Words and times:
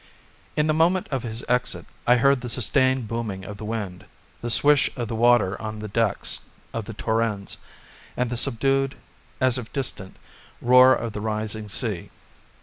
In 0.55 0.65
the 0.65 0.73
moment 0.73 1.07
of 1.09 1.21
his 1.21 1.43
exit 1.47 1.85
I 2.07 2.15
heard 2.15 2.41
the 2.41 2.49
sustained 2.49 3.07
booming 3.07 3.45
of 3.45 3.57
the 3.57 3.65
wind, 3.65 4.05
the 4.41 4.49
swish 4.49 4.89
of 4.95 5.07
the 5.09 5.15
water 5.15 5.61
on 5.61 5.77
the 5.77 5.87
decks 5.87 6.41
of 6.73 6.85
the 6.85 6.95
Torrens, 6.95 7.59
and 8.17 8.31
the 8.31 8.35
subdued, 8.35 8.95
as 9.39 9.59
if 9.59 9.71
distant, 9.71 10.17
roar 10.59 10.91
of 10.95 11.13
the 11.13 11.21
rising 11.21 11.69
sea. 11.69 12.09